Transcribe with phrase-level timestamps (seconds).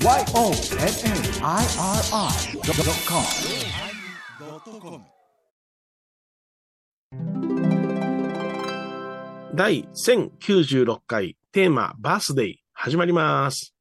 [0.00, 0.64] YONNIRI.com
[9.54, 13.74] 第1096回テーマバースデー始まります。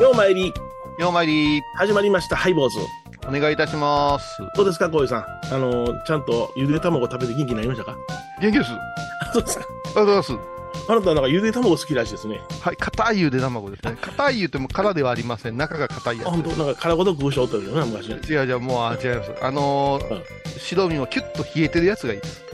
[0.00, 0.52] ようまいり、
[0.98, 2.78] ようまいり、始まりました、ハイボーズ。
[3.26, 4.38] お願いいたします。
[4.54, 5.24] どうですか、小井さん。
[5.52, 7.96] あの、ちゃんとゆで卵食べて元気になりましたか？
[8.40, 8.70] 元気です。
[9.32, 9.64] そうですか。
[9.64, 10.32] ありがとうございます。
[10.88, 12.40] あなたはなんかゆで卵好きらしいですね。
[12.60, 13.96] はい、硬いゆで卵ですね。
[14.00, 15.56] 硬い言っても殻ではありません。
[15.56, 16.50] 中が硬いやあ、本当？
[16.50, 18.06] なんか殻ごと食う人おったけどな、昔。
[18.20, 18.30] つ。
[18.30, 19.32] 違う違う、もう、あ違います。
[19.42, 20.22] あのーうん
[20.56, 22.44] 白身もキュッと冷えてるやつがいいです。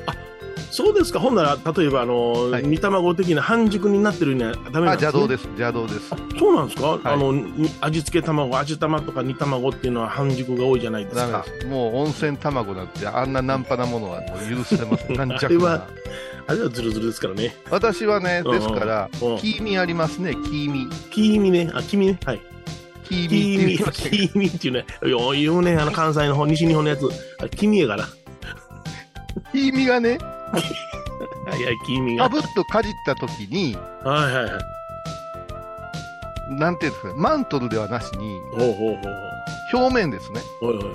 [0.71, 1.21] そうですか。
[1.21, 5.45] ほんなら、例えば、あの、はい煮卵的な半熟になってるにはダメなんあ、です、ね、邪道です。
[5.45, 6.09] 邪道です。
[6.39, 11.45] そうなんですか、いあの、に味付け卵、味玉とか煮卵っていうのは半熟が多いじゃないですか。
[11.69, 15.17] もう温泉卵なんて、あんなナンパなものはもう許せません。
[15.17, 15.87] 軟 弱あれはな。
[16.47, 17.55] あれはズルズルですからね。
[17.71, 20.89] 私はね、うんですから、うん黄身ありますね、黄身。
[21.11, 21.71] 黄身ね。
[21.75, 22.19] あ、黄身ね。
[22.25, 22.41] はい。
[23.09, 24.85] 黄身黄身、っていうね。
[25.03, 25.77] よう言うね。
[25.77, 27.09] あの、関西の方、西日本のやつ。
[27.43, 28.05] あ黄身やから。
[29.53, 30.19] 黄身がね、
[31.47, 32.29] はいはい、黄身が。
[32.29, 34.61] かぶっとかじった時に、はいはいは
[36.51, 36.55] い。
[36.55, 39.31] なんていうんですか、マントルではなしに、ほうほうほう
[39.73, 40.41] 表面ですね。
[40.61, 40.79] ほう。
[40.79, 40.87] はい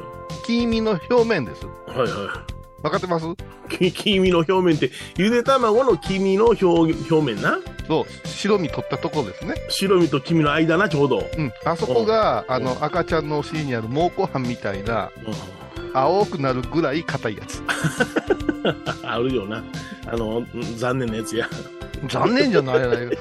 [0.46, 1.66] 黄身の表面です。
[1.66, 1.98] はい。
[1.98, 2.44] はいは
[2.84, 3.26] 分かってます？
[3.68, 7.58] 黄身の表面って、ゆで卵の黄身の表表面な？
[7.88, 9.56] そう、白身取ったところですね。
[9.70, 11.24] 白身と黄身の間な、ちょうど。
[11.36, 11.52] うん。
[11.66, 15.34] あそこが、あうの、赤ちゃんのお尻にある蒙古斑みたいな、うん
[15.96, 17.62] 青くなるぐらい硬いやつ。
[19.04, 19.64] あるよな。
[20.08, 21.48] あの、うん残念なやつや。
[22.10, 23.02] 残念じゃないやないか。
[23.02, 23.18] で、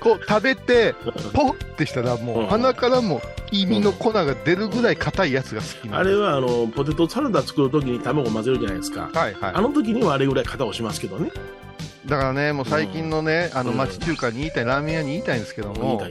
[0.00, 0.94] こう食べて、
[1.32, 3.20] ポッてしたらもう、うん鼻からも
[3.50, 9.10] 黄身の粉が出るぐらい硬いやつが好きなあれはあのポテトサラダ作るときに卵混ぜるじゃないですか。
[9.12, 9.60] はいはいあ。
[9.60, 11.30] の時にはあれぐらい型をしますけどね。
[12.06, 16.02] だからね、もう最近のね、あの、うん町中華に言いたい、ラーメン屋に言いたいんですけども。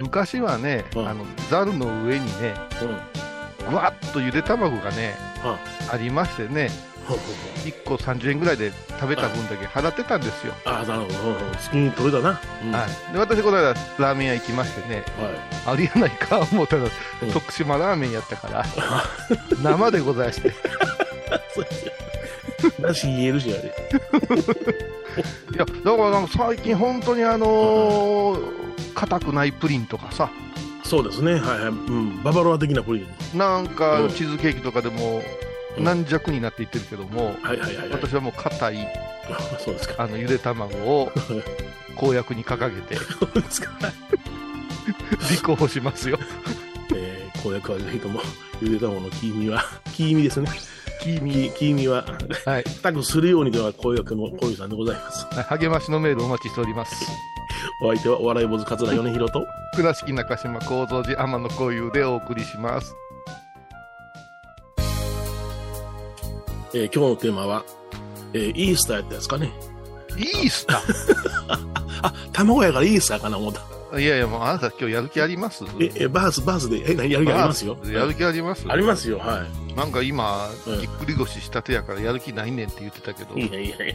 [0.00, 3.27] 昔はね、うんあの、ザルの上にね、うん。
[3.68, 5.58] ぐわっとゆで卵がね、あ
[5.92, 6.70] ありましてね、
[7.06, 7.32] ほうほうほ
[7.64, 10.54] う1個30円ぐらいで食べた分だけ払ってたんですよ。
[10.64, 11.34] あなるほど。
[11.34, 12.40] 好きに取れたな。
[12.64, 13.12] うんはい。
[13.12, 15.04] で、私、この間、ラーメン屋行きましてね、
[15.64, 16.90] はありえないか思ったら、うん
[17.32, 18.64] 徳島ラーメンやったから、
[19.62, 20.48] 生でございまして。
[20.48, 20.52] い。
[22.82, 23.58] だし言えるし、あれ。
[25.54, 28.58] いや、だから最近本当にあのー
[28.94, 30.28] 硬くないプリンとかさ、
[30.88, 31.34] そうですね。
[31.34, 31.68] はいはい。
[31.68, 32.22] うん。
[32.22, 33.00] ババロア的なプリ
[33.34, 33.38] ン。
[33.38, 35.22] なんかうんチーズケーキとかでも
[35.76, 37.36] うん軟弱になっていってるけども。
[37.92, 38.88] 私はもう硬い
[39.62, 40.04] そうですか。
[40.04, 41.12] あのゆで卵を
[41.94, 43.70] 公約に掲げてそうですか。
[45.30, 46.18] 立候補しますよ。
[46.94, 48.20] えー、公約はぜひとも、
[48.62, 50.48] ゆで卵の黄身は、黄身ですね。
[51.02, 52.04] 黄身、黄身は、
[52.46, 52.64] はい。
[52.82, 55.26] タクするようにでは公約の小遊さんでございます。
[55.48, 56.94] 励ましのメールお待ちしております。
[57.82, 59.46] お相手はお笑い坊主桂米広と、
[59.76, 62.94] 倉敷中島幸三寺天野幸雄でお送りします。
[66.74, 67.64] えー今日のテーマは、
[68.32, 69.52] えーイースターやったですかね。
[70.16, 70.82] イースタ
[72.02, 73.77] あ、卵やからイースターかな思った。
[73.96, 75.64] ーいやいや、もうあなた今日やる気あります？
[75.80, 77.76] え、えバース、バースで、え、何やる気ありますよ？
[77.86, 78.64] やる気あります？
[78.68, 79.74] ありますよ、はい。
[79.74, 83.88] なんか今、うんぎっくり腰したてやからやる気ないねんって言ってたけど、いやいやい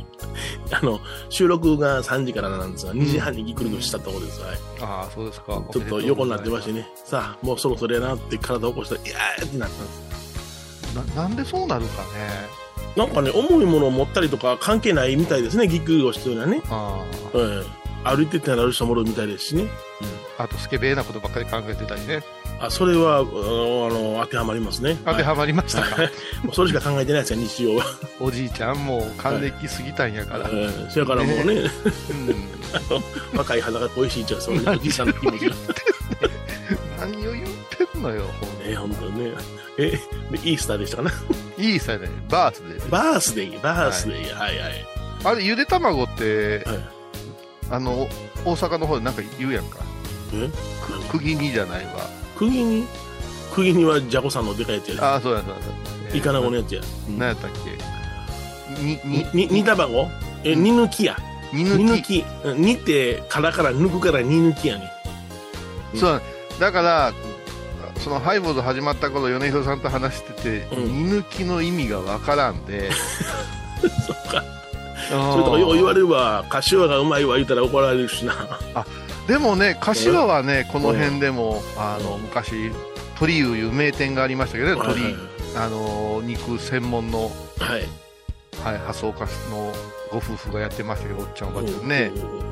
[0.72, 0.80] や。
[0.80, 1.00] あの、
[1.30, 4.42] 収録が3時からなんですが、2時半にぎっくり腰したところです。
[4.42, 4.58] はい。
[4.82, 5.62] ああ、そうですか。
[5.72, 6.80] ちょっと横になってましてね。
[6.80, 6.88] ね。
[7.06, 11.14] さあ、もうそろそろやなって体を起こしたら、いやーってなったんです。
[11.16, 12.08] ななんでそうなるかね。
[12.96, 16.62] なんかね、重いものを持ったりとか関係ないみたいですね、ぎっくり腰というのはね。
[16.70, 17.04] あ
[17.34, 19.68] ええ歩いてってなる人もおるみたいですしね。
[20.38, 20.44] あ。
[20.44, 22.24] あと、スケベーなことばっかり考えてたりね。
[22.60, 24.98] あ、それは、あの、あの当てはまりますね。
[25.06, 26.02] 当てはまりましたか？
[26.02, 26.12] はい
[26.44, 27.86] もうそれしか考えてないですよ、日常は。
[28.20, 30.50] おじいちゃんも還暦過ぎたんやから。
[30.52, 31.70] ええそれからもうね、うん
[33.38, 35.56] 若い肌が恋しいっちゃう、そんなおじさんの気持ちが。
[37.00, 37.46] 何を言っ
[37.92, 39.32] てんのよ、ほんね、本当にね。
[39.78, 39.98] え、で
[40.44, 41.12] イースターでしたかな？
[41.58, 42.90] いいさね、バースデー。
[42.90, 44.86] バースデー、バースデー、はい、はい、
[45.24, 46.80] あれ、ゆで卵って、はい。
[47.74, 48.08] あの、
[48.46, 49.80] 大阪の方でなんか言うやんか。
[50.34, 50.50] え？
[51.10, 52.08] く釘煮じゃないわ。
[52.38, 52.86] 釘に
[53.54, 55.02] 釘にはジャコさんのでかいやつやね。
[55.02, 55.56] ああ、そうや、そう
[56.12, 56.16] や。
[56.16, 56.82] イカナゴのやつや。
[57.18, 57.52] 何やったっ
[58.78, 58.84] け？
[58.84, 60.08] に、に、に、煮卵？
[60.44, 61.18] え、うん煮抜きや。
[61.52, 62.24] 煮煮抜き。
[62.58, 64.92] 煮って、殻から抜くから煮抜きやね。
[65.94, 66.22] うんそう
[66.60, 67.14] だから、
[68.00, 72.92] そのハイボーズ始まった頃、米広さんと話してて、うん煮抜きの意味がわからんで、
[74.08, 74.44] そっか。
[75.10, 76.46] そそれとかよう言われるわ。
[76.50, 78.34] 柏がうまいわ言うたら怒られるしな。
[79.28, 82.72] でもね、柏はね、この辺でも、あの、昔、
[83.18, 85.16] 鳥湯いう名店がありましたけどね、はい鳥、
[85.56, 87.88] あのー肉専門の、はい。
[88.64, 89.74] はい、発送家の
[90.12, 92.12] ご夫婦がやってましたけど、おっちゃんおばちゃんね。
[92.16, 92.44] うん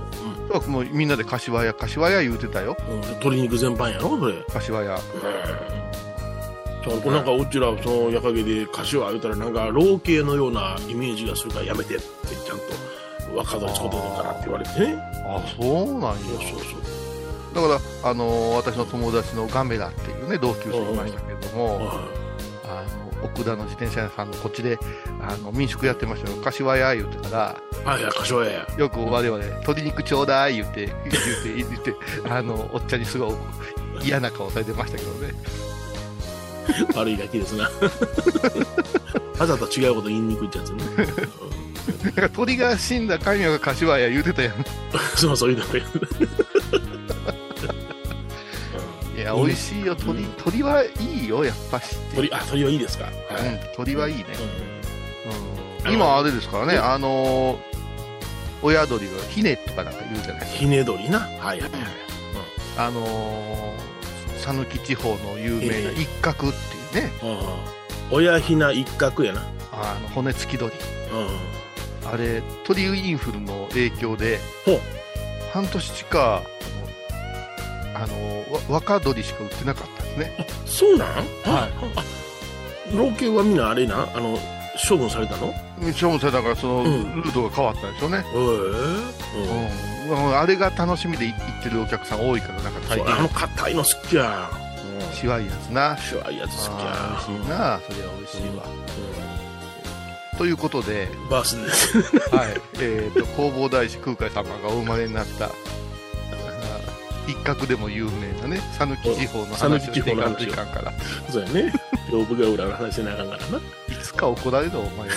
[0.68, 2.76] もうみんなで柏屋、柏屋言うてたよ。
[2.90, 4.34] うん鶏肉全般やろ、それ。
[4.52, 5.00] 柏屋。
[6.84, 12.04] そうなんかうちらその矢陰で柏言うたらなんか老系のようなイメージがするからやめてって
[12.46, 16.18] ちゃんと若鶏使ってるからって言われてねあ、そうなんや。
[16.18, 16.82] そうそうそう
[17.54, 22.08] だから、あのー私の友達のガメラっていうね、同級生いましたけれども、は
[22.66, 22.86] あ
[23.22, 24.78] の、奥田の自転車屋さんのこっちで、
[25.22, 26.38] あの、民宿やってましたよ。
[26.42, 31.94] 柏屋言うてたら、いはいはい柏屋やよく我々、鶏肉ちょうだい言って、言って、言って、
[32.30, 33.36] あの、おっちゃんにすごい
[34.04, 35.34] 嫌な顔されてましたけどね。
[36.96, 37.70] 悪いだけですな。
[39.40, 40.84] わざと違うこと言いにくいってやつね。
[42.04, 44.54] なんか鳥が死んだ神谷が柏屋言うてたやん。
[44.54, 44.64] うん
[45.16, 45.84] そうそういうのね
[49.16, 49.96] いや、美味しいよ。
[49.96, 51.96] 鳥、鳥はいいよ、やっぱし。
[52.16, 53.06] 鳥あ鳥はいいですか？
[53.06, 53.14] はい、
[53.48, 54.26] うん、鳥はいいね。
[55.86, 55.94] ううん。
[55.94, 57.58] 今あれですからね、うんあのー
[58.64, 60.58] 親鳥がひねとかなんか言うじゃないですか。
[60.60, 61.20] ひね鳥な？
[61.20, 61.70] はいはいはい。
[62.78, 63.71] あのー、
[64.42, 66.02] 讃岐地方の有名なええ。
[66.02, 66.52] 一角っ
[66.92, 67.28] ていうね、う
[68.14, 69.42] ん親ひな一角やな。
[69.72, 70.74] あの骨付き鳥。
[70.74, 70.82] うん
[72.12, 74.40] あれ、鳥インフルの影響で
[75.54, 76.42] 半年近か、
[77.94, 80.48] あの、若鳥しか売ってなかったんですね。
[80.66, 81.08] そうなん？
[81.08, 81.26] はい。
[81.46, 82.04] あ
[82.94, 84.10] 老系はみんなあれな？
[84.14, 84.38] あの
[84.90, 85.54] 処分されたの？
[85.88, 87.22] へしょもせだからその、うん。
[87.22, 88.26] ルートが変わったんでしょうね。
[88.34, 88.38] え。
[88.38, 88.46] うん。
[88.46, 89.91] うん。
[90.10, 93.30] あれが楽しみで行ってるお客さん多いから、なんか大そうあの変。
[93.30, 94.50] 硬いの好きや
[95.14, 95.98] しわいやつな。
[95.98, 97.80] シュワいやつ好きや美味しいな。
[97.88, 98.64] それは美味しいわ。
[100.38, 102.62] ということで、うんバースですはい。
[102.80, 105.52] えっ、と、弘法大師空海様がお生まれになった、あ
[107.28, 110.92] 一角でも有名なね、讃岐地方の話をしていかんといかんから。
[111.30, 111.74] そうやね
[112.10, 113.42] 屏風ヶ浦の話せなあかんからい
[114.02, 115.16] つか怒られるお前は。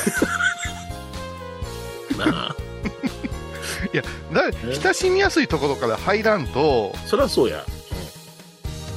[4.02, 4.50] だ
[4.82, 7.64] 親しみやすいところから入らんと、そりゃそうや。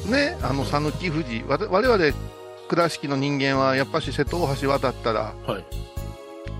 [0.05, 1.97] ね、あの、讃岐富士、我々、
[2.67, 5.65] 倉敷の人間は、やっぱし瀬戸大橋渡ったら、はい。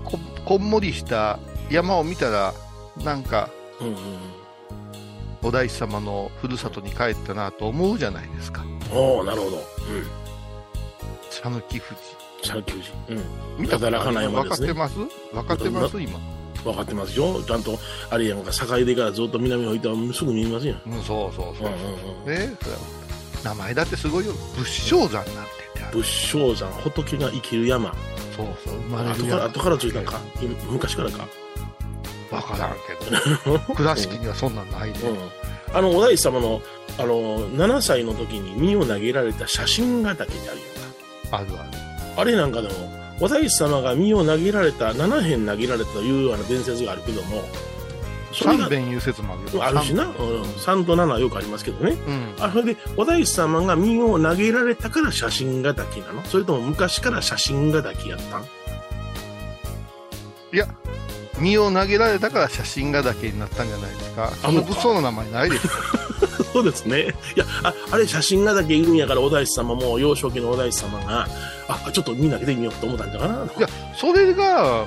[0.04, 1.38] ここんもりした
[1.70, 2.54] 山を見たら、
[3.04, 3.50] なんか、
[3.80, 3.96] うんうん
[5.40, 8.64] お大師様のふるさとに帰ったなと思うじゃないですか。
[8.92, 9.56] おおなるほど。
[9.56, 9.62] うん。
[11.30, 11.96] 讃岐富
[12.42, 12.50] 士。
[12.50, 12.90] 讃岐富士。
[13.10, 13.22] うん。
[13.62, 14.72] 見たかな山ですね。
[14.72, 14.96] 分かってます？
[15.32, 16.00] 分かってます？
[16.00, 16.18] 今。
[16.64, 17.78] 分かってますよちゃんと
[18.10, 21.68] あれやんか境出からずっと南を行ったらすぐ見えますやんうん、そうそうそう。
[21.68, 21.80] うんうん
[22.26, 22.56] うんね
[23.44, 24.32] 名前だってすごいよ。
[24.56, 25.42] 仏性山なんて言っ
[25.76, 25.98] てある。
[25.98, 27.94] 仏性山仏が生きる山
[28.36, 29.30] そうそう、生まれ後る山。
[29.30, 31.28] から後からついたんか今昔からか
[32.32, 33.58] わからんけど。
[33.76, 35.08] 倉敷にはそんなんないで。
[35.08, 35.18] うん
[35.72, 36.62] あのお大師様の
[36.98, 40.58] あの7歳の時に身を投げられた写真がだけである
[41.30, 41.78] やんかあるある。
[42.16, 42.74] あれなんかでも
[43.20, 47.42] お大師様が身を投げられた7辺投げられたというような伝説があるけども
[48.32, 51.92] それが三遍いう説もあるしな、うん、3と7はよくありますけどね。
[51.92, 52.34] うん。
[52.38, 56.22] あそれでお大師様が身を投げられたから写真がだけなの？
[56.24, 58.42] それとも昔から写真がだけやったん？
[60.52, 60.68] いや、
[61.40, 64.30] 身を投げられたから写真がだけになったんじゃないですか？
[64.42, 65.72] その物騒な名前ないですよ。
[66.52, 67.14] そうですね。
[67.36, 71.28] いや、ああれ写真がだけいるんやから、お大師様も、幼少期のお大師様が、
[71.68, 73.34] あ、ちょっとみんな投げてみようと思ったんじゃかな。
[73.44, 74.84] いや、それが、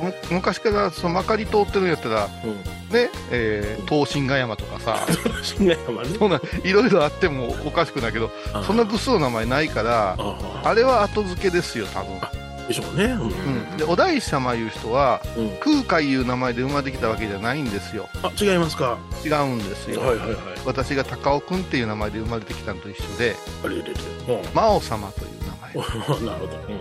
[0.00, 2.50] む昔からそのまかり通ってるんやったら、うん。
[2.94, 5.04] ね、えー、東進ヶ山とかさ、
[5.42, 6.08] 写真が山ね。
[6.18, 12.20] そんな、いろいろあってもおかしくないけど、あそんな物騒な名前ないから、あああれは後付けですよ、多分。
[12.70, 13.04] でしょうね。
[13.04, 13.20] うん。
[13.22, 13.76] うん。
[13.76, 18.08] で、お大師様いう人は、うん空海いう名前で生まれてきたわけじゃないんですよ。
[18.22, 18.96] あ、違いますか？
[19.24, 20.00] 違うんですよ。
[20.00, 20.36] はいはいはい。
[20.64, 23.34] 私が高尾くんっていう名前で生まれてきたのと一緒で、
[23.64, 23.90] あれれれ。
[23.90, 24.54] うん。
[24.54, 25.30] 魔王様という
[25.74, 26.20] 名前。
[26.26, 26.56] なるほど。
[26.68, 26.80] うん。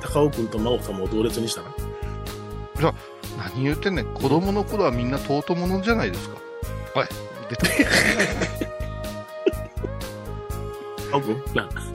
[0.00, 1.68] 高尾君と真央さんも同列にしたな。
[3.38, 4.06] 何言ってんねん。
[4.06, 6.36] 子供の頃はみんな尊者じゃないですか。
[6.96, 7.06] おい、
[7.50, 7.86] 出て。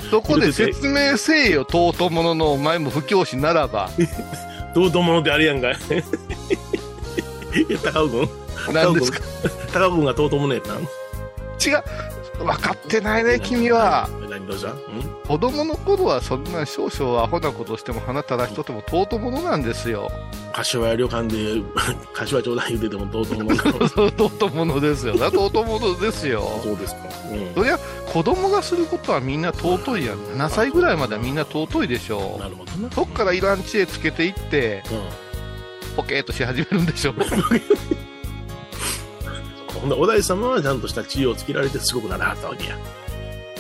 [0.09, 3.89] そこで説明せえよ、尊者のお前も不教師ならば。
[4.75, 5.75] どうとものであれやんかい。
[7.83, 8.29] 高尾君
[8.73, 9.19] 何ですか
[9.73, 10.85] 高尾君がとうとものやったん違う。
[12.43, 14.07] 分かってないね、君は。。
[14.47, 14.77] 何どうしたうん
[15.27, 20.09] 子供の頃はそんな少々アホなことしても鼻垂らしとっても尊者なんですよ。
[20.53, 21.61] 柏屋旅館で、
[22.13, 25.15] 柏ちょうだい言うててもどうともの尊者ですよ。
[25.15, 26.59] な、尊者ですよ。
[26.63, 27.01] そうですか。
[27.31, 27.53] うん。
[27.53, 27.77] そりゃ、
[28.11, 30.17] 子供がすることはみんな尊いやん。
[30.17, 32.89] 7歳ぐらいまではみんな尊いでしょなるほどな。
[32.91, 35.03] そっからいらん知恵つけていって、うん。
[35.95, 37.23] ポケーっとし始めるんでしょほ
[39.85, 42.77] んで、お大師様はちゃんとした知恵をつけられてすごくならはったわけや。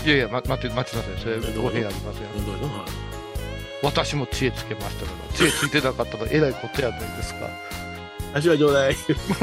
[0.07, 1.41] いいやいや、ま、待って、待ってください。
[1.41, 2.23] それ、語弊ありません。
[3.83, 7.49] 私も知恵つけましたから、知恵ついてなかったら えらいことやないですか。
[8.33, 8.95] 柏ちょうだい。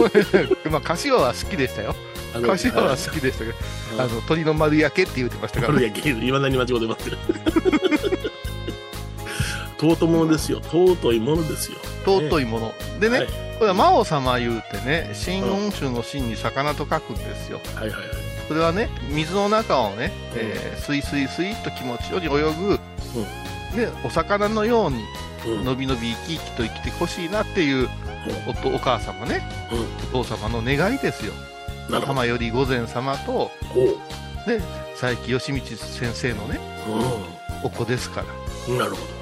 [0.70, 1.94] まあ、柏は好きでしたよ。
[2.32, 3.56] 柏は好きでしたけど、
[3.98, 7.10] ああの、鳥の丸焼けって言ってましたから、丸焼け、いまだに間違ってます。
[9.78, 10.60] 尊いものですよ。
[10.62, 11.78] 尊いものですよ。
[12.04, 12.74] 尊いもの。
[13.00, 17.60] でね、はいこれは魔王様言うてね、真言宗の真に魚と書くんですよ。
[17.76, 18.23] はいはいはい。
[18.48, 22.78] それはね、水の中をね、えー、スイスイスイっと気持ちより泳ぐ、
[23.76, 25.04] で、お魚のように、
[25.46, 25.64] うん。
[25.64, 27.88] のびのび生き生きと生きてほしいなっていう
[28.48, 29.42] おとお母様ね、
[30.12, 31.32] うお父様の願いですよ。
[31.90, 33.98] 浜より御前様と、ほ
[34.46, 34.60] で、
[34.98, 36.58] 佐伯義道先生のね、
[37.62, 37.66] う。
[37.66, 38.26] お子ですから。
[38.68, 38.78] うん。
[38.78, 39.13] なるほど。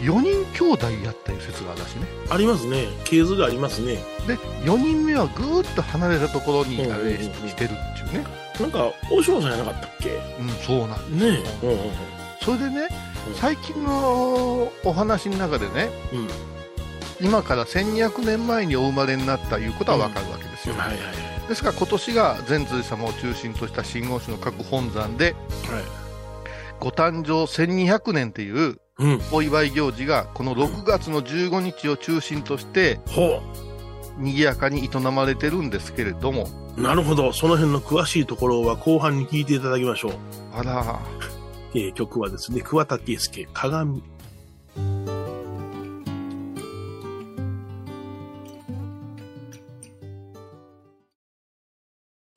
[0.00, 2.06] 4人兄弟やったいう説があるらしいね。
[2.26, 2.32] うん。
[2.32, 2.86] ありますね。
[3.04, 3.94] 系図がありますね。
[4.26, 8.26] で、4人目はぐーっと離れたところにうんあれししてるっていうね。
[8.60, 10.10] なんか、お嬢さんじゃなかったっけ？
[10.40, 11.66] うん、そうなんねえ。
[11.66, 11.78] うんうん
[12.42, 12.88] それでね
[13.28, 16.18] うん、最近のお話の中でね、うん。
[16.20, 16.28] うん。
[17.20, 20.74] 今から1200年前にお生まれになったいうことはわかるわけですよ。
[20.74, 20.98] はいはい
[21.48, 25.34] ですから今年が善通様を中心とした真言宗の各本山で、はい。
[26.80, 29.20] ご誕生1200年っていううん。
[29.32, 33.42] お祝い行事がこの6月の15日を中心としてほ
[34.18, 36.80] 賑やかに営まれてるんですけれども、う。
[36.80, 37.32] なるほど。
[37.32, 40.12] その辺の詳しいところは後半に聞いていただきましょう。
[40.54, 41.00] あら、
[41.74, 44.02] えー曲はですね、桑田佳祐、鏡。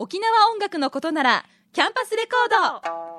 [0.02, 3.19] 沖縄音楽のことならキャンパスレコード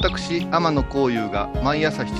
[0.00, 2.12] 私、天野幸雄が毎朝7時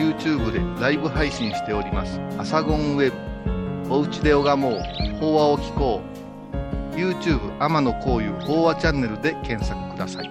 [0.00, 2.18] に YouTube でライブ配信しております。
[2.38, 3.12] アサゴンウェ
[3.86, 3.94] ブ。
[3.94, 4.80] おうちで拝もう。
[5.20, 6.00] 法話を聞こ
[6.94, 6.96] う。
[6.96, 10.30] YouTube 天野幸雄法話チャンネルで検索ください。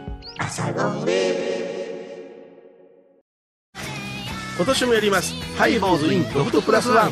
[4.58, 5.36] 今年もやります。
[5.56, 7.12] ハイボーズインロフトプラスワン。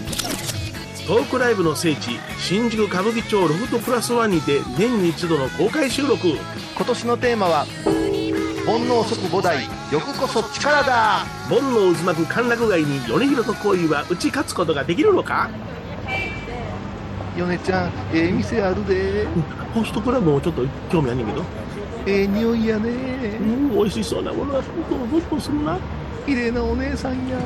[1.08, 6.30] トークライブの聖地、新宿歌舞伎町ロフトプラスワンにて年に一度の公開収録。
[6.76, 7.68] 今年のテーマは、
[8.66, 15.50] 煩悩即五代、欲こそ力だ煩悩渦巻く歓楽街に米広と恋は打ち勝つことができるのか？
[17.38, 19.28] 米ちゃん、ええ店あるで。
[19.74, 21.44] ホストクラブもちょっと興味あんねんけど。
[22.08, 22.92] ええ匂いやうね。
[23.40, 25.78] ん、美味しそうなものはほんとほっとするな？
[26.26, 27.38] 綺麗なお姉さんや。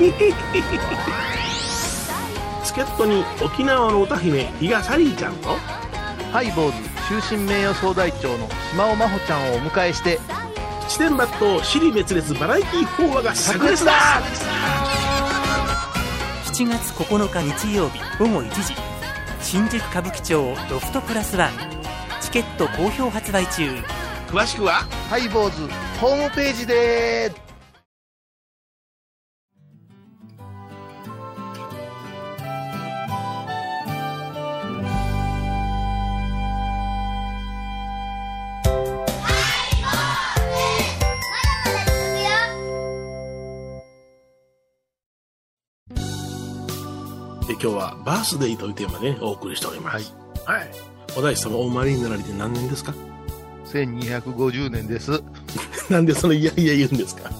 [2.64, 5.48] 助っ人に沖縄の歌姫、比嘉サリーちゃんと、
[6.32, 10.20] ハイボーズ終身名誉総代長の島尾真帆ちゃんをお迎えして、
[10.88, 13.92] 七点抜刀、尻滅裂バラエティ法話が炸裂だ。
[16.44, 18.74] 7月9日日曜日午後1時
[19.40, 21.50] 新宿歌舞伎町ロフトプラスワン
[22.20, 23.68] チケット好評発売中。
[24.28, 25.68] 詳しくは、ハイボーズ
[26.00, 27.32] ホームページで
[47.62, 50.14] 今日はバースデーというテーマで、ね、お送りしております。
[50.46, 50.70] はい。
[51.16, 52.94] お大師様お生まれになられて何年ですか
[53.72, 55.22] ？1250年です。
[55.90, 57.30] なんでそのいやいや言うんですか？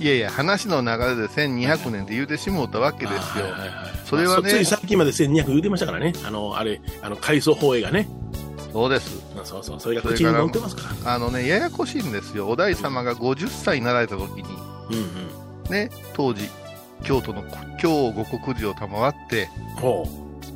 [0.00, 3.44] いやいや、話の流れで1200年って言うてしもうたわけですよ。
[3.46, 6.14] はいはいはいそれはねまあつい最近まで1200言うてましたからね。
[6.24, 8.08] あの、あれ、あの、改装放映がね。
[8.72, 9.22] そうです。
[9.44, 11.14] そうそう、それが口に乗ってますから。
[11.14, 12.48] あのね、ややこしいんですよ。
[12.48, 14.44] お大師様が50歳になられた時に、
[14.90, 16.48] うんね、当時、
[17.02, 17.44] 京都の
[17.80, 19.48] 京五国寺を賜って、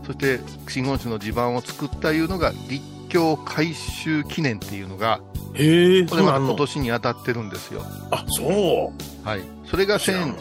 [0.05, 5.21] そして、真言宗の地盤を作ったいうのが、立教改修記念っていうのが、
[5.53, 5.57] う。
[5.57, 7.83] へえ、これまた今年に当たってるんですよ。
[8.11, 8.93] あ、そ
[9.25, 9.29] う。
[9.29, 9.43] はい。
[9.67, 10.37] それが知らんわ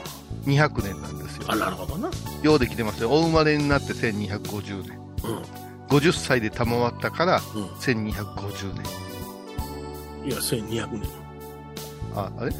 [0.46, 1.44] 1200年なんですよ。
[1.48, 2.10] あ、なるほどな。
[2.42, 3.12] ようできてますよ。
[3.12, 5.00] お生まれになって1250年。
[5.24, 5.42] うん。
[5.88, 7.64] 50歳で賜ったからうん。
[7.66, 10.30] 1250年。
[10.30, 11.02] いや、1200年。
[12.16, 12.54] あ、あれ？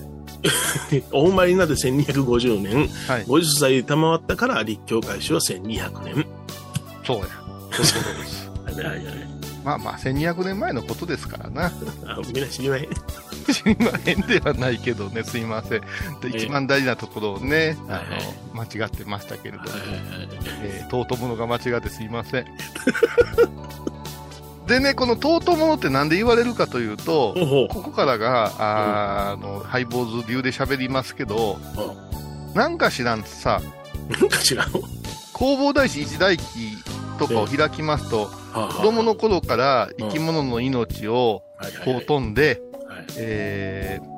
[1.12, 2.88] お生まれになって1250年。
[3.08, 3.26] はい。
[3.26, 6.26] 50歳で賜ったから立教開始は1200年。
[7.06, 7.26] そうや。
[7.72, 8.50] そうです。
[8.66, 9.32] はいはいはい。
[9.64, 11.66] まあまあ、1200年前のことですからな。
[12.06, 12.88] あみんな知りまへん。
[13.54, 15.82] 知りまへんではないけどね、すいません。
[16.22, 17.78] で一番大事なところをね、はいはい
[18.54, 19.98] あの、間違ってましたけれども、はいはいはい
[20.64, 22.46] えー、トートものが間違ってすいません。
[24.72, 27.36] でね、このトートものってなんで言われるかというと、
[27.70, 28.54] ここからが、
[29.34, 31.60] あの、ハイボーズ流で喋りますけど、
[32.54, 33.62] なんか知らんさ、
[34.10, 34.70] なんか知らん。
[34.70, 36.44] 弘法大師一代記
[37.20, 38.28] とかを開きますと、
[38.78, 41.44] 子供の頃から生き物の命を
[42.08, 43.06] 飛んで、はい。
[43.18, 44.12] えー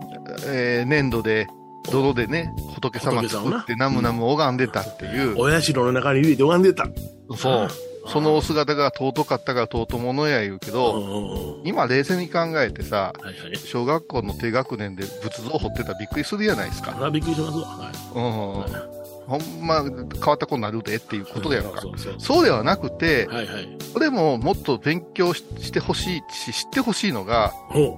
[0.45, 1.47] えー粘土で、
[1.91, 6.87] 泥でね、仏様作ってナムナム拝んでたっていう、お社の中に入れて拝んでた。
[7.35, 7.92] そう。
[8.07, 13.57] そのお姿が尊かったから尊者や言うけうんど、今冷静に考えてさ、はいはい。
[13.57, 16.91] 小学校の低学年で仏像掘ってたらびっくりするやないですか。
[16.91, 17.65] それはびっくりしますわ。
[17.65, 19.03] はいうん。
[19.25, 21.81] ほんま変わった子になるでっていうことやんか。
[21.81, 23.77] そうそうそうではなくて、はいはい。
[23.93, 27.97] これももっと勉強ししてほしいし、知ってほしいのが、ほ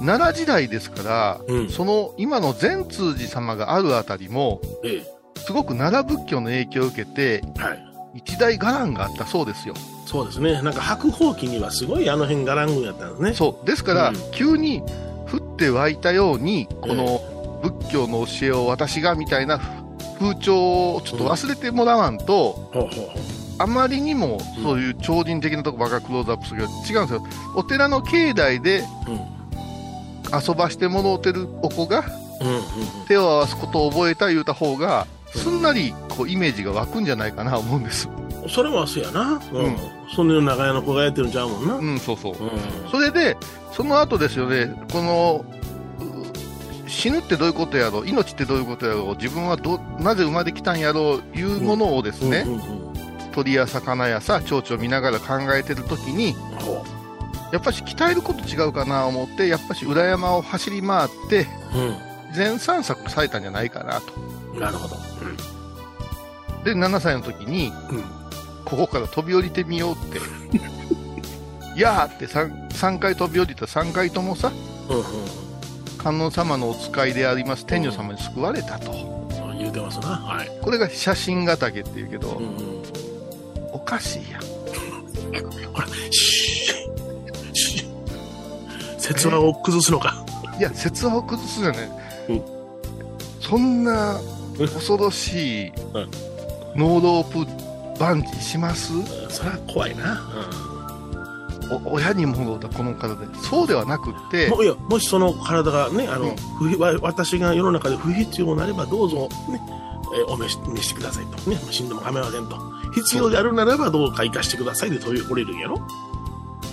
[0.00, 1.52] 奈良時代ですから、う。
[1.52, 1.68] うん。
[1.70, 5.04] その今の善通寺様があるあたりも、え
[5.36, 7.60] すごく奈良仏教の影響を受けて、え。
[7.60, 7.93] はい。
[8.14, 9.74] 一大伽藍があったそうですよ。
[10.06, 10.62] そうですね。
[10.62, 13.34] なんか白鳳記にはすごいあの辺伽藍群やったんですね。
[13.34, 13.66] そう。
[13.66, 14.82] ですから、うん急に
[15.30, 17.20] 降って湧いたように、この
[17.62, 19.58] 仏教の教えを私がみたいな
[20.18, 23.18] 風潮をちょっと忘れてもらわんと、ほうほうほ
[23.58, 27.26] あまりにもそういう超人的なとこばっかりクローズアップするけど、違うんですよ。
[27.56, 28.84] お寺の境内で。
[30.32, 32.04] 遊ばしてもろうてるお子が
[33.06, 38.08] 手を合わすことを覚えた言うた方が、すんなりこうイメージが湧くんじゃないかな思うんです。
[38.42, 38.48] うん。
[38.48, 39.40] それはそうやな。
[39.52, 39.76] ううんん。
[40.14, 41.74] その長屋の子がやってるんちゃうもんな。
[41.74, 42.32] うん、そうそう。
[42.32, 42.90] うん。
[42.90, 43.36] それで、
[43.72, 52.46] その後ですよね、この、う死ぬってどういうことやろう、命ってどういうことやろう、自分はどなぜ生まれてきたんやろう、いうものをですね。
[53.32, 56.84] 鳥や魚やさ、蝶々見ながら考えてるときに、ほ
[57.52, 61.46] やっぱし鍛えること違うかな思って、やっぱし裏山を走り回って、う。
[62.34, 64.12] 全散策されたんじゃないかなと。
[64.54, 64.60] うん。
[64.60, 64.96] なるほど。
[66.64, 67.96] で、7歳の時に、うん。
[67.96, 68.04] うん。
[68.64, 70.18] ここから飛び降りてみようって。
[71.76, 74.52] いやーって 3, 3回飛び降りた3回ともさ、
[74.88, 75.04] うんうん。
[75.98, 78.92] 観音様のお使いであります天女様に救われたと。
[78.92, 80.08] そう言うてますな。
[80.08, 80.50] はい。
[80.62, 82.82] これが写真ヶ岳っていうけど、うんうん。
[83.72, 84.42] おかしいやん。
[85.72, 90.24] ほら、シーシー説話を崩すのか。
[90.58, 91.90] いや、説話を崩すよね。
[92.28, 92.54] うん
[93.40, 94.18] そんな
[94.58, 95.74] 恐ろしいうん
[96.76, 98.92] ノーロープバンジーします？
[98.92, 100.20] うんそれは怖いな。
[101.86, 103.34] お親に戻ったこの体で。
[103.38, 109.60] そうではなくっても、ういやもしその体がね、あの、うん私が世の中で不必要なればどうぞ、ね、
[110.18, 111.50] えーお召し召してくださいと。
[111.50, 112.58] ね、死んでも構いませんと。
[112.94, 115.80] 必要であるならばどうか生かしてくださいで問い降りるんやろ？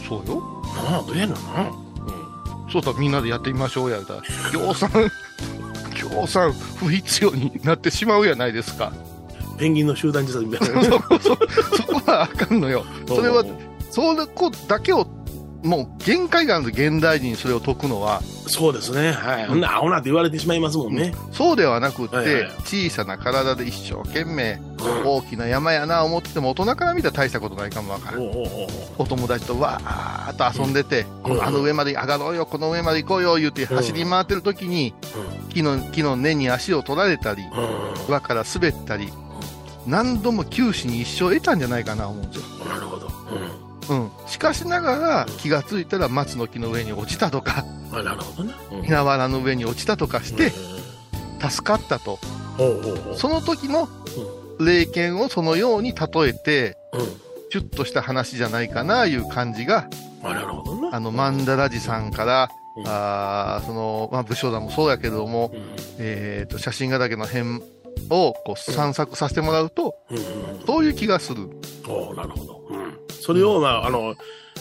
[0.09, 0.41] そうよ。
[0.75, 1.71] なあ、どうやのな。
[2.71, 3.99] そうだ、みんなでやってみましょうや。
[4.01, 4.91] だ行さん、
[6.11, 8.91] 行さん不必要になってしまうやないですか。
[9.51, 9.57] うん。
[9.57, 10.83] ペンギンの集団自殺みたいな。
[11.19, 12.85] そそそこはあかんのよ。
[13.07, 13.43] それは、
[13.89, 15.07] それこだけを、
[15.63, 18.21] もう限界があるんです現代人にそれを解くのは。
[18.47, 19.11] そうですね。
[19.11, 19.47] はい。
[19.47, 21.13] ほんな、アホなって言われてしまいますもんね。
[21.31, 24.71] そうではなくって、はいはい小さな体で一生懸命、うん
[25.03, 28.21] 大きな山やな思ってても大人から見たら大したことないかもわからん。
[28.97, 34.93] お友達とわーっと遊んでて、あの上まで上がろうよ、この上まで行こうよ、言うて走り回ってる時に、
[35.53, 38.03] 木の、木の根に足を取られたり、うん。
[38.05, 38.11] うん。
[38.11, 39.11] 輪から滑ったり、
[39.87, 42.65] 何度も九死に一生得たんじゃないかな思うんですよ。
[42.65, 43.07] なるほど。
[43.89, 44.11] うん。
[44.27, 47.99] しかしながら気がついたら松の木の上に落ちたとか、うん。
[47.99, 48.53] あなるほどね。
[48.71, 50.51] うん稲わらの上に落ちたとかして
[51.47, 52.19] 助かったと。
[53.15, 53.89] その時の
[54.59, 57.21] 霊剣をそのように例えて、うん。
[57.51, 59.89] シュッとした話じゃないかないう感じが、
[60.23, 60.89] あなるほどね。
[60.93, 65.61] あの、マンダラジさんから、うんあーその、まあ、武将団もそうやけれども、うん
[65.99, 67.61] えっ、と、写真画だけの辺
[68.09, 70.23] をこう散策させてもらうと、うんうん
[70.65, 71.49] そういう気がする。
[71.87, 72.65] おうなるほど。
[72.69, 72.97] うん。
[73.09, 74.15] それを、まあ、あの、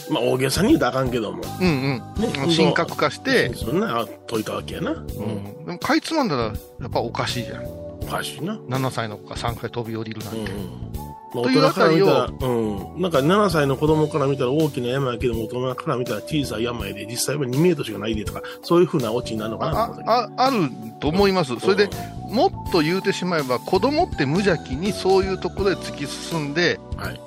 [0.09, 1.43] まあ、大げさに言うたらあかんけども。
[1.61, 2.21] うんうん。
[2.21, 4.91] ね神格化して、そんな解いたわけやな。
[4.91, 4.95] う。
[4.95, 5.25] うん
[5.61, 5.65] ん。
[5.65, 6.51] でも、かいつまんだら、や
[6.87, 7.65] っぱおかしいじゃん。
[7.65, 8.55] おかしいな。
[8.55, 10.39] 7歳の子が3回飛び降りるなんて。
[10.39, 11.10] うんうん。
[11.33, 13.01] まあ、大人から見たら、あうん。
[13.01, 19.81] なんか7歳の子供から見たら大きな山やけども、大人から見たら小さい山やで、実際は2メートルしかないでとか、そういうふうなオチになるのかな。
[20.05, 21.57] あああると思います。
[21.59, 21.89] それで、
[22.29, 27.19] もっと言うてしまえば、子供って無邪気にそういうところで突き進んで、はい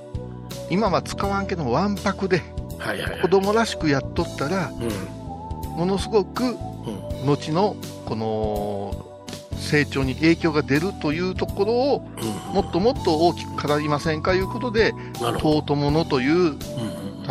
[0.70, 2.42] 今は使わんけども、わんぱくで、
[2.78, 3.20] はいはいはい。
[3.20, 5.78] 子供らしくやっとったら、うん。
[5.78, 7.26] ものすごく、うん。
[7.26, 9.13] 後の、この、
[9.64, 12.54] 成長に影響が出るというところを、うん。
[12.54, 14.94] もっともっと大きく語りませんかいうことで。
[15.18, 16.56] 尊者という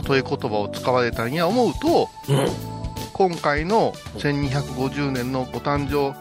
[0.10, 2.48] 例え言葉を使われたんや思うと、うん。
[3.14, 6.14] 今回の1250年のご誕生、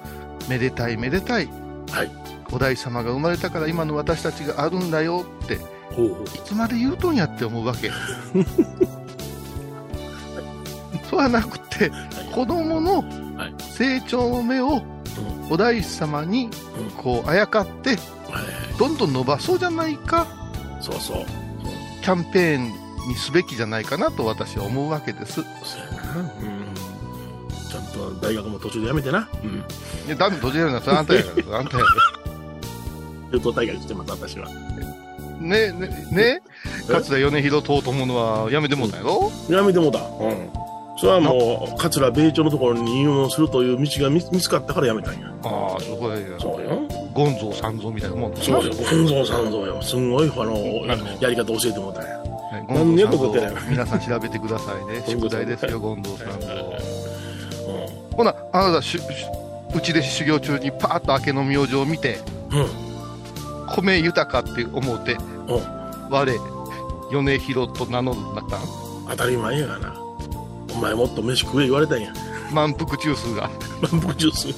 [0.49, 1.49] めでたいめでたい。
[1.91, 2.11] はい。
[2.53, 5.55] お大師様が生まれたから今の私たちがあるんだよって。
[5.55, 5.59] い
[6.45, 7.91] つまで言うとんやって思うわけ。
[11.09, 11.91] そうはなくて、
[12.35, 14.83] 子供のはい成長の目を
[15.51, 16.49] お大師様に
[16.97, 17.99] こうあやかって、はい
[18.79, 20.27] どんどん伸ばそうじゃないか、
[20.81, 21.27] そうそう。
[22.03, 22.73] キャンペーン
[23.07, 25.35] にすべきじゃないかなと私は思うわけです。
[25.35, 26.21] そうやな。
[26.21, 26.75] うん。
[27.71, 29.29] ちゃんと大学も途中で辞めてな。
[29.45, 29.51] うん。
[29.59, 29.63] い
[30.09, 31.91] や、ダメ、閉じるのはそれあんたやから、あんたやか
[33.31, 34.47] 中東大会してます、私は。
[34.47, 34.53] ら。
[35.41, 36.43] ね、ね、ね、
[36.89, 39.31] 桂米広とうと思うのはやめてもうたんやろ？
[39.49, 39.99] 辞めてもうた。
[39.99, 40.51] うん。
[41.03, 45.35] それはもう、桂米朝のところに入門するという道が見見つかったから辞めたんや。
[45.43, 46.81] ああ、そこで、そうよ。
[47.13, 48.73] ゴンゾー三蔵みたいなもんそうよ。
[48.73, 49.83] 本蔵三蔵よ。
[49.83, 50.87] すんごい、あの、
[51.21, 52.19] やり方教えてもらったんや。
[52.19, 55.03] はい何年ゴンゾー三か食って皆さん調べてくださいね。
[55.09, 56.55] 宿題ですよ、ゴンゾー三蔵。
[56.55, 56.63] う
[58.13, 59.01] ほな、あなたし
[59.75, 62.57] うちで修行中にパーッと明けの明星を見て、ん。
[62.57, 62.67] うん。
[63.75, 65.21] 米豊かって思って、うん。
[66.11, 66.33] 我、
[67.11, 68.61] 米広と名乗るんだったん？
[69.11, 70.02] 当たり前やがな。
[70.75, 72.13] お前もっと飯食え言われたんや。
[72.53, 73.51] 満腹中枢が。
[73.81, 74.55] 満腹ジュースいっ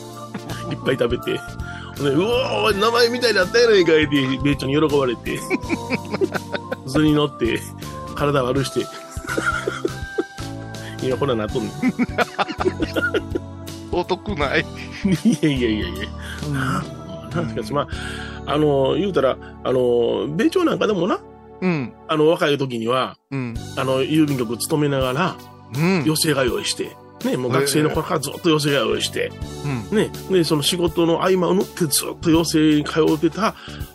[0.85, 1.33] ぱい食べて。
[1.33, 5.39] でうおー、名前みたいになったやないかいって、米朝に喜ばれて。
[6.87, 7.61] 図に乗って、
[8.15, 8.87] 体悪して。
[11.03, 11.73] 今こんなんなっとんねん。
[13.93, 14.61] お得ない。
[14.61, 16.09] いやいやいやいや。
[17.35, 17.83] なんしかし、ま
[18.47, 21.21] あ、あの、言うたら、あの、米朝なんかでもな、
[21.61, 21.93] うん。
[22.09, 23.55] あの、若い時には、うん。
[23.77, 25.54] あの、郵便局勤めながら、うん。
[26.05, 29.33] 寄せが用意して、ね、もう学生の頃からずっと寄せが用意して、
[29.91, 29.97] うん。
[29.97, 33.55] ね、で、その仕事の合間を縫ってずっと寄せに通ってた、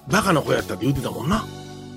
[0.09, 1.45] バカな子やったって言ってたもんな。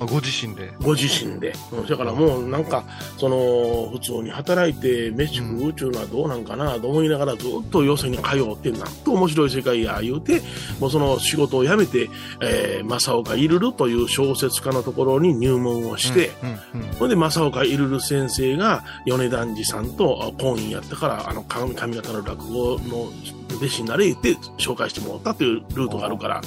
[0.02, 0.72] あご自身で。
[0.80, 1.52] ご自身で。
[1.72, 2.84] うん、だからもうなんか、
[3.18, 10.42] その、普通に働いて飯食うっていうのはどうなんかなと思いながらずっと寄せに通って、なんと面白い世界や言うて、
[10.80, 12.08] もうその仕事を辞めて、
[12.40, 16.30] えー、正岡いるるという小説家のところに入門をして、
[16.74, 16.80] うん。
[16.80, 16.86] うん。
[16.98, 23.10] ほんで、正岡いるる先生が、米團次さんと婚姻やったから、あの、上上方の落語の
[23.56, 26.40] 弟子になれって紹介してもらったというルートがあるから、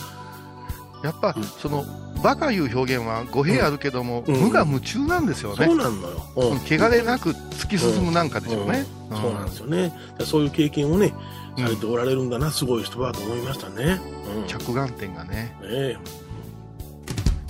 [1.06, 1.86] やっぱうん、その、
[2.24, 5.66] バカいう表現は語弊あるけども、うん無我夢中なんですよね。
[5.66, 6.24] そうなんのよ。
[6.36, 8.86] うんうん汚れなく突き進むなんかでしょうね。
[9.12, 9.94] そうなんですよね。
[10.24, 11.14] そういう経験をね、
[11.58, 14.02] うんされておられるんだな、すごい人だと思いましたね。
[14.36, 14.48] うん。
[14.48, 15.56] 着眼点がね。
[15.62, 15.98] ねえ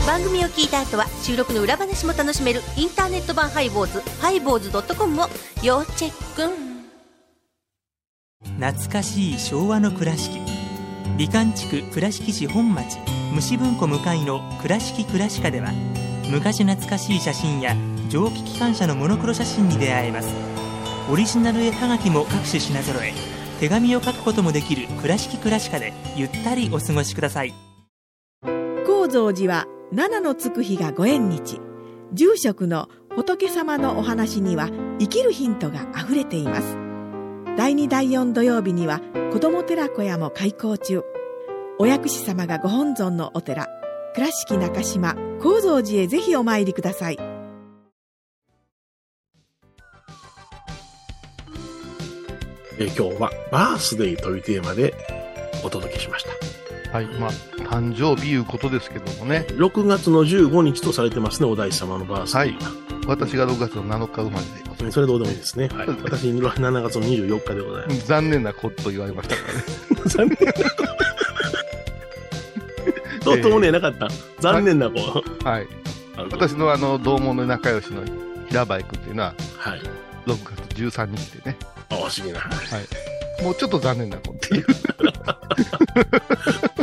[0.05, 5.25] 番組を聞いた後は収録の裏話も楽しめるインターネット版ハイボーズハイボーズドットコムを
[5.63, 6.75] 要チェック
[8.59, 10.39] 懐かしい昭和の倉敷
[11.17, 12.97] 美観地区倉敷市本町
[13.35, 15.73] 虫文庫向かいの「倉敷倉歯科」では
[16.31, 17.75] 昔懐かしい写真や
[18.07, 20.29] 蒸気機関車のモノクロ写真に出会えます。
[21.11, 23.13] オリジナル絵はがきも各種品揃え
[23.59, 27.53] 手紙を書くこともできる「倉敷倉歯科」でゆったりお過ごしください。
[28.87, 31.59] 高蔵寺は七のつく日がご縁日。
[32.13, 34.69] 住職の仏様のお話には
[34.99, 36.77] 生きるヒントがあふれています。
[37.57, 39.01] 第2第4土曜日には
[39.33, 41.03] 子ども寺小屋も開校中。
[41.77, 43.67] お薬師様がご本尊のお寺
[44.13, 47.17] 倉敷中島・高蔵寺へぜひお参りください
[52.77, 54.93] えー今日はバースデーというテーマで
[55.65, 56.29] お届けしました。
[56.95, 57.05] はい。
[57.19, 59.45] まあ、誕生日いうことですけどもね。
[59.49, 62.69] 6月の15日とされてますね、お大師様のバースデーが。
[63.07, 64.83] 私が6月の7日生まれでございます。
[64.85, 65.69] うんそれどうでもいいですね。
[65.69, 65.87] はい。
[66.03, 66.41] 私、7
[66.81, 68.07] 月の24日でございます。
[68.07, 69.63] 残念なこと言われましたからね。
[70.05, 70.53] 残念な。
[70.53, 70.94] と
[73.33, 74.07] うとうね、なかった。
[74.39, 74.99] 残念な子。
[75.43, 75.67] はい。
[76.17, 78.03] あの私のあの、同門の仲良しの
[78.47, 79.79] 平林君っていうのは、はい。
[80.25, 80.37] 6
[80.69, 81.57] 月13日でね。
[81.89, 82.39] あ、不思議な。
[82.39, 82.49] は
[83.39, 83.43] い。
[83.43, 84.65] もうちょっと残念な子っていう。
[85.03, 85.11] なる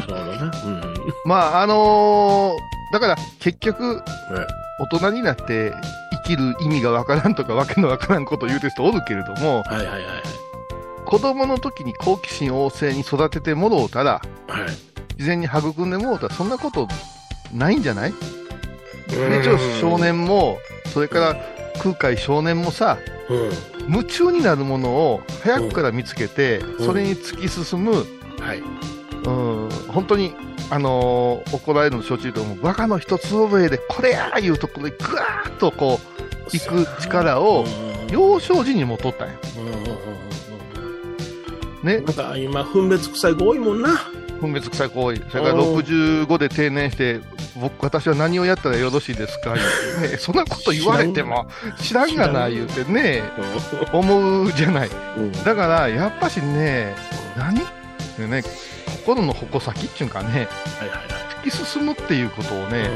[0.00, 0.52] ほどな。
[0.64, 0.94] うん。
[1.24, 4.02] まあ、あのーだから結局、ね
[4.78, 5.72] 大人になって
[6.10, 10.02] 生きる意味がわからんとかわけのわからんことを言うてる人おるけれども、はいはいはい
[11.04, 14.91] 子供の時に好奇心旺盛に育ててもろうたら、はい。
[15.12, 15.22] はい。
[15.22, 16.88] 事前に育んでもろうたら、そんなこと
[17.52, 18.12] ないんじゃない？
[19.08, 20.58] で一応少年も、
[20.92, 21.36] それから
[21.82, 22.98] 空海少年もさ、
[23.28, 23.92] うん。
[23.94, 26.86] 夢中になるものを早くから見つけて、うん。
[26.86, 28.06] それに突き進む、
[28.40, 28.62] はい。
[29.24, 30.34] うん、本当に、
[30.70, 37.64] あのー怒られるの承知だと思う、バカの一つ覚えで、これやーいうところで、ぐわーっとこう、行く力を、
[38.10, 39.34] 幼少時にもとったんや。
[39.58, 39.64] うん。
[39.64, 39.72] うん。
[39.72, 39.76] うん。
[39.76, 39.84] うん。
[41.82, 41.86] うん。
[41.86, 42.00] ね。
[42.00, 43.90] な、んか今、分別臭い子多いもんな。
[44.42, 47.20] 分別臭い行為、それからうん65で定年して、
[47.60, 49.54] 僕、私は何をやったらよろしいですか？
[49.54, 49.60] ね、
[50.18, 51.46] そんなこと言われても、
[51.80, 52.14] 知らん。
[52.14, 53.22] がな、言うてね、
[53.92, 54.90] 思うじゃない。
[55.16, 55.32] うん。
[55.32, 56.94] だから、やっぱしね、
[57.36, 57.60] 何？
[58.18, 58.42] でね、
[59.06, 60.48] 心の矛先っていうかね。
[61.44, 62.90] 突き進むっていうことをね、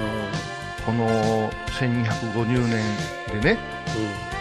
[0.84, 2.84] この1250年
[3.40, 3.58] でね、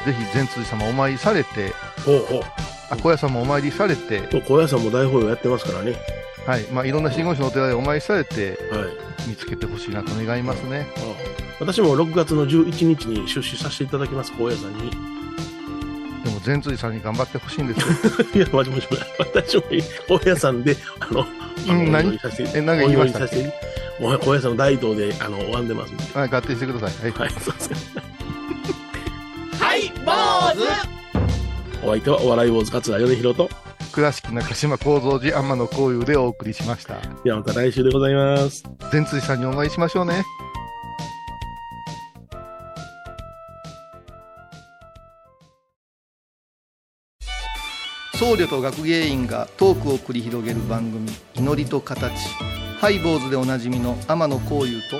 [0.05, 1.73] ぜひ善通寺様お参りされて、
[2.05, 2.41] ほう。
[2.91, 5.95] あ高野山もお参りされて、と高野山も大法要やってますからね。
[6.45, 9.05] はいまあ、いろんな真言宗のお寺でお参りされて、はい。
[9.27, 10.87] 見つけてほしいなと願いますね。
[10.97, 10.99] あ
[11.59, 14.91] 私も6月の11日に出資させていただきます、高野山に。
[16.23, 17.87] でも善通寺さんに頑張ってほしいんですよ。
[18.35, 19.03] いや、マジマジマジ。
[19.19, 19.63] 私も
[20.07, 21.25] 高野山で、あの、
[21.65, 22.19] 何？
[22.53, 23.53] え何か言いましたお祈りさせて
[23.99, 26.03] もう高野山の大道で、あの、拝んでますんで。
[26.13, 27.11] はい、合体してください。
[27.11, 27.27] はい。
[27.27, 27.77] はい、そうですね。
[29.59, 30.11] はい、坊
[31.81, 33.49] 主お相手はお笑い坊主桂米広と、
[33.95, 36.97] 倉敷中島幸三寺天野幸雄でお送りしました。
[37.23, 38.61] ではまた来週でございます。
[38.91, 40.21] 善通寺さんにお参りしましょうね。
[48.15, 52.11] 僧侶と学芸員がトークを繰り広げる番組「祈りと形」
[52.79, 54.99] ハイ坊主でおなじみの天野幸雄と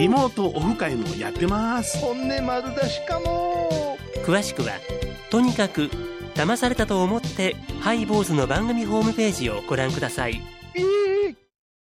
[0.00, 1.98] リモートオフ会もやってます。
[1.98, 3.98] 本音丸出しかも。
[4.24, 4.70] 詳しくは
[5.28, 5.90] とにかく
[6.34, 10.40] 騙されたと思ってハイボーズの番組ホームページをご覧ください。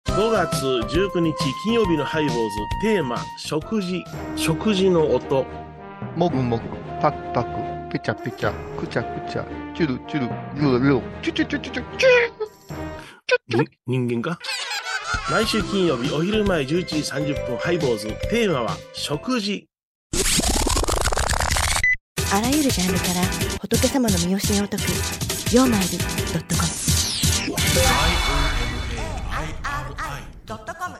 [0.08, 2.40] 5月19日金曜日のハイボーズ
[2.82, 4.02] テーマ食事。
[4.34, 5.46] 食事の音。
[6.16, 6.64] もぐもぐ
[7.00, 7.50] パクパク
[7.92, 11.84] ペチャペチャくちゃくちゃチュルチュルルールーチュチュチュチュチュ
[13.48, 14.40] チュに人間か
[15.30, 19.66] 毎週金曜日お昼前11時30分ハイボーズテーマは食事。
[22.34, 23.20] あらゆるジャンルから
[23.60, 24.84] 仏様の身教えを解く
[25.54, 26.06] 「曜マイルド
[26.38, 26.68] ットコム」
[30.48, 30.96] 「IOMAIRI.com」